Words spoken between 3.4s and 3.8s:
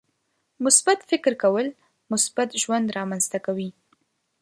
کوي.